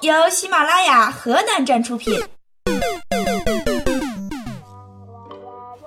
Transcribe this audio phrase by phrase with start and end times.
[0.00, 2.14] 由喜马拉雅河南站出品。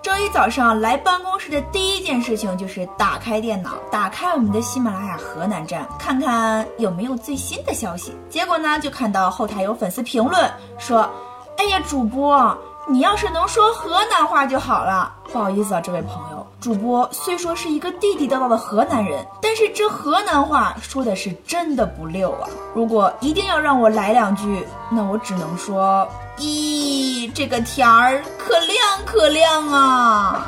[0.01, 8.15] 周一早上来办公室的第一件事情就是打开电脑，打开我们的喜马拉雅河南站，看看有没有最新的消息。
[8.29, 11.09] 结果呢，就看到后台有粉丝评论说
[11.57, 22.49] ：“哎呀，主播，你要是能说河南话就好了。”不好意思啊，这位朋友，主播虽说是一个地地道道的河南人，但是这河南话说的是真的不溜啊。
[22.73, 26.07] 如果一定要让我来两句，那我只能说。
[26.37, 30.45] 咦，这个天儿可亮可亮啊！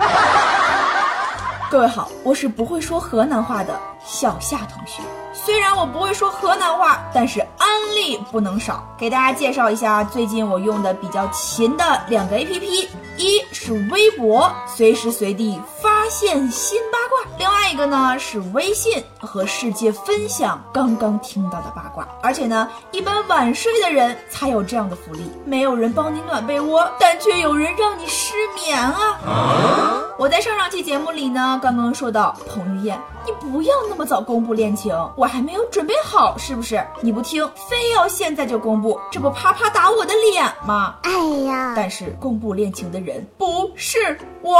[1.69, 5.01] 各位好，我是不会说河南话的小夏同学。
[5.33, 8.83] 虽然我不会说河南话，但是安利不能少。
[8.99, 12.87] 给大家介绍一下最近我用的比较勤的两个 APP，
[13.17, 22.07] 一是微博，随时随地发现新八卦；另外一个呢是微信，和世界分享刚刚听到的八卦。
[22.21, 30.01] 而且呢，一般晚睡的人才有这样的福利，没有人帮你暖被窝，但却有人让你失眠啊！
[30.17, 36.79] 我在上上期节目里呢，刚刚说到彭于晏，你不要那么早公布恋情，我还没有准备好，是不是？
[37.01, 40.93] 你不听，非要现在就公布，这不啪啪打我的脸吗？
[41.01, 41.11] 哎
[41.47, 41.73] 呀！
[41.75, 44.55] 但是公布恋情的人不是我，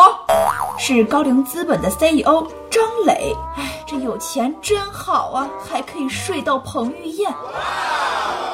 [0.79, 3.31] 是高瓴资本的 CEO 张磊。
[3.55, 7.31] 哎，这有钱真好啊，还可以睡到彭于晏。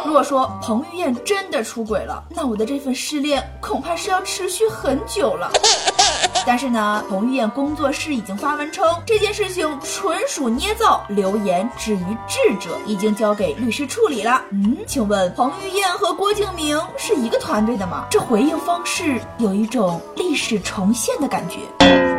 [0.05, 5.51] 如果说彭于晏真的出轨了，那我的这份失恋恐怕是要持续很久了。
[6.45, 14.43] 但是呢，彭于晏工作室已经发文称这件事情纯属捏造，流言止于智者，已经交给律师处理了。
[14.51, 18.05] 嗯，请问彭于晏和郭敬明是一个团队的吗？
[18.11, 22.14] 这回应方式有一种历史重现的感觉。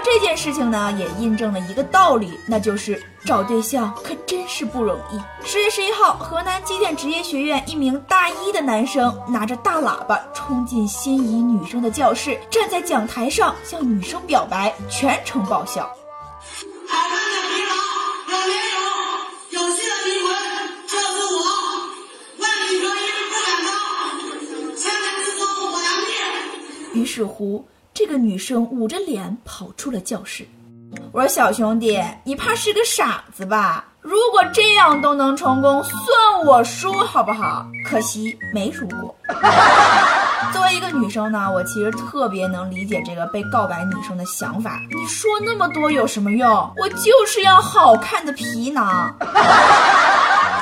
[0.00, 5.46] 这件事情呢，也印证了一个道理，那就是找对象可真是不容易。
[5.46, 15.84] 十月十一号，河南机电职业学院一名大一的男生拿着大喇叭冲进心仪女生的教室，站在讲台上向女生表白，全程爆笑。
[15.84, 17.76] 好看的皮囊
[18.28, 18.78] 有莲友，
[19.50, 20.30] 有戏的灵魂
[20.86, 21.38] 就是我，
[22.38, 22.96] 万里挑一
[23.28, 23.68] 不敢当，
[24.76, 25.40] 千年之中
[25.72, 27.00] 我难灭。
[27.00, 27.66] 于是乎。
[27.98, 30.46] 这个女生捂着脸跑出了教室。
[31.10, 33.86] 我说：“小兄弟，你怕是个傻子吧？
[34.00, 37.66] 如果这样都能成功，算我输好不好？
[37.84, 39.12] 可惜没如果。
[40.52, 44.80] 作为一个女生呢，我其实特别能理解这个被告白女生的想法。
[44.92, 46.48] 你说那么多有什么用？
[46.76, 49.12] 我就是要好看的皮囊。”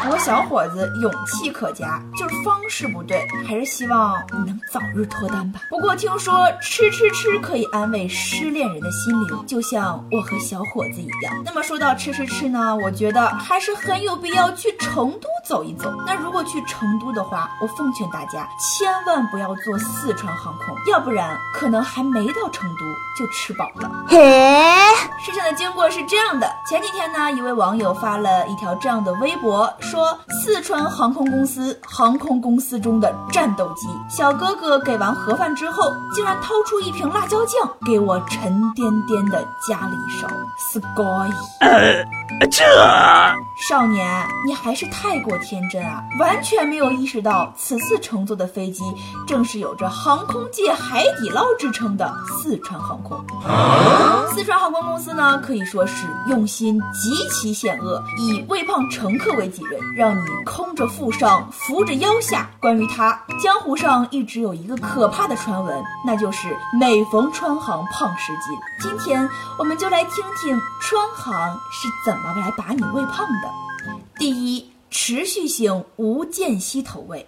[0.07, 5.59] 不过小伙子勇气可嘉，就是方式不对，还是希望你能早日脱单吧。
[5.69, 11.43] 不过听说吃吃吃可以安慰失恋人的心灵，就像我和小伙子一样。
[11.45, 15.93] 那么说到吃吃吃呢，我觉得还是很有必要去成都走一走。
[16.07, 22.85] 那如果去成都的话，我奉劝大家千万不要坐四川航空，要不然可能还没到成都
[23.19, 23.91] 就吃饱了。
[24.07, 24.17] 嘿，
[25.47, 29.73] 的经过是这样的：前几天呢，一位网友发了一条这样的微博。
[29.79, 40.27] 说四川航空公司航空公司中的战斗机小哥哥给完盒饭之后，竟然掏出一瓶辣椒酱给我沉甸甸的加了一勺。
[40.59, 41.31] sky，
[42.51, 42.65] 这
[43.69, 48.83] 少年你还是太过天真啊，完全没有意识到此次乘坐的飞机
[49.27, 53.25] 正是有着航空界海底捞之称的四川航空。
[54.35, 59.81] 四川航空公司呢，可以说是用心极其险恶，以喂胖乘客为己任。
[59.97, 62.51] 让你空着腹上，扶着腰下。
[62.61, 68.55] 关于它，江湖上一直有一个可怕的传闻，那就是每逢川航胖十斤。
[68.81, 69.27] 今天
[69.59, 73.51] 我们就来听听川航是怎么来把你喂胖的。
[74.19, 77.27] 第一，持续性无间隙投喂。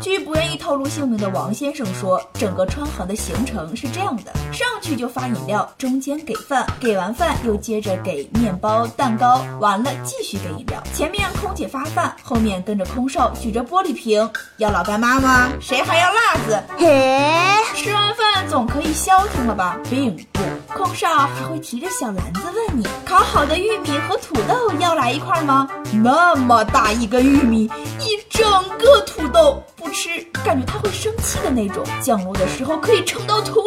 [0.00, 10.80] 据不愿意透露姓名的王先生说，整个川航的行程是这样的：上去就发饮料，中间给饭，给完饭又接着给面包、蛋糕，完了继续给饮料。
[10.94, 15.50] 前面空姐发饭，后面跟着空少举着玻璃瓶，要老干妈吗？
[15.60, 16.62] 谁还要辣子？
[16.78, 19.80] 嘿，吃完饭总可以消停了吧？
[19.90, 20.40] 并不，
[20.78, 25.68] 空少还会提着小篮子问你：烤好的玉米和土豆要来一块吗？
[25.92, 28.48] 那么大一根玉米，一整
[28.78, 29.60] 个土豆。
[29.74, 30.08] 不吃，
[30.44, 31.84] 感觉他会生气的那种。
[32.00, 33.60] 降落的时候可以撑到吐。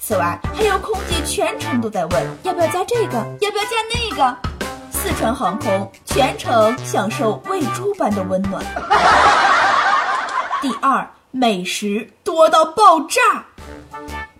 [0.00, 4.36] 此外，还有空姐全程都在问要不要加这个，要不要加那个。
[4.92, 8.64] 四川航空全程享受喂猪般的温暖。
[10.62, 13.44] 第二，美食多到爆炸。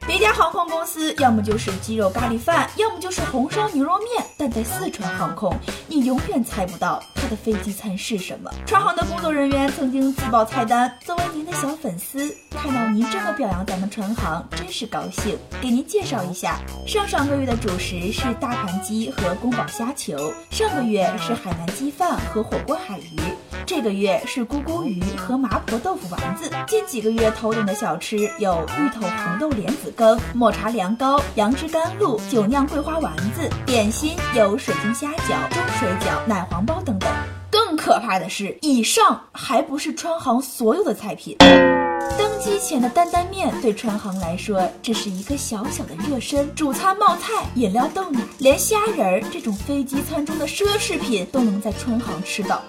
[0.07, 5.57] 别家航空公司要么就是鸡肉咖喱饭，要么就是红烧牛肉面，但在四川航空，
[5.89, 8.51] 你永远猜不到它的飞机餐是什么。
[8.67, 15.39] 川航的工作人员曾经自报菜单，作为您的小粉丝，看到您这么表扬咱们川航，真是高兴。
[15.63, 23.19] 给您介绍一下，上上个月的主食是大盘鸡和宫保虾球，上个月是海南鸡饭和火锅海鱼。
[23.67, 37.11] 这个月是咕咕鱼和麻婆豆腐丸子，近几个月头等的小吃有芋头红豆莲子羹、抹茶凉糕、杨枝甘露、酒酿桂花丸子，点心有水晶虾饺、蒸水饺、奶黄包等等。
[37.51, 41.35] 更可怕的是，以上还不是川航所有的菜品。
[41.39, 46.55] 登机前的担担面对川航来说，这是一个小小的热身。
[46.55, 52.61] 主餐冒菜，饮料豆奶，连虾仁儿这种飞机餐中的奢侈品都能在川航吃到。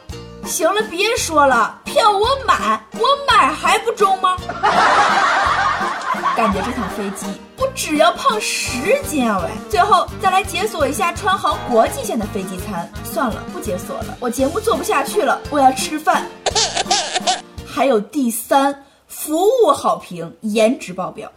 [0.45, 4.37] 行了，别说了，票我买，我买还不中吗？
[6.35, 7.25] 感觉这趟飞机
[7.57, 9.49] 我只要胖十斤啊喂！
[9.69, 12.89] 最后再来解锁一下川航国际线的飞机餐。
[13.03, 16.27] 算了，不解锁了，我节目做不下去了，我要吃饭。
[17.65, 21.31] 还有第三，服务好评，颜值爆表。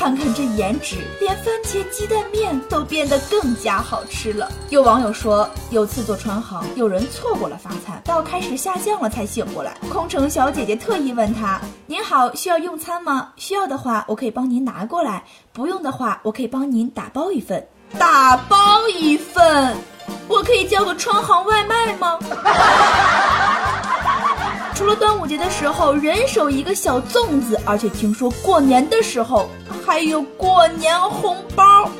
[0.00, 4.50] 看看这颜值，连番茄鸡蛋面都变得更加好吃了。
[4.70, 9.76] 有网友说，有次坐川航，有人错过了发餐，到开始下降了才醒过来。
[9.92, 13.28] 空乘小姐姐特意问他：“您好，需要用餐吗？
[13.36, 17.62] 需要的话，我可以帮您拿过来；不用的话，我可以帮您打包一份。
[17.98, 19.76] 打包一份，
[20.28, 22.18] 我可以叫个川航外卖吗？”
[24.80, 29.46] 除了端午节的时候人手一个小粽子，而且听说过年的时候
[29.84, 31.90] 还有过年红包。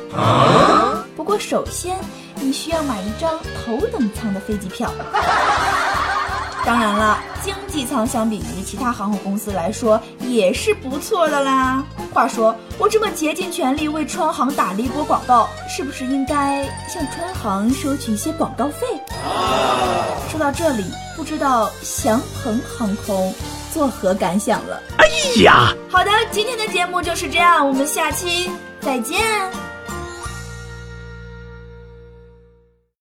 [1.15, 1.95] 不过首先
[2.37, 4.91] 你需要买一张头等舱的飞机票。
[6.65, 11.83] 当然了，经济舱相比于其他航空公司来说也是不错的啦。
[12.11, 18.87] 话说，我这么竭尽全力为川航打了一波广告，是不是应该向川航收取一些广告费？
[20.51, 20.83] 到这里，
[21.15, 23.33] 不知道祥鹏航空
[23.73, 24.83] 作何感想了？
[24.97, 25.07] 哎
[25.43, 28.51] 呀，好的，今天的节目就是这样，我们下期
[28.81, 29.21] 再见。